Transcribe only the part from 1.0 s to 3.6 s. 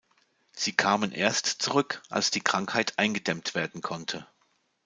erst zurück, als die Krankheit eingedämmt